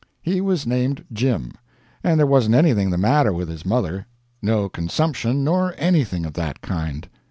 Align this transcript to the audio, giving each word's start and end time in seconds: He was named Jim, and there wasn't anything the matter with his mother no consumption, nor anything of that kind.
He 0.23 0.41
was 0.41 0.65
named 0.65 1.03
Jim, 1.13 1.51
and 2.03 2.19
there 2.19 2.25
wasn't 2.25 2.55
anything 2.55 2.89
the 2.89 2.97
matter 2.97 3.31
with 3.31 3.47
his 3.49 3.63
mother 3.63 4.07
no 4.41 4.67
consumption, 4.67 5.43
nor 5.43 5.75
anything 5.77 6.25
of 6.25 6.33
that 6.33 6.59
kind. 6.61 7.07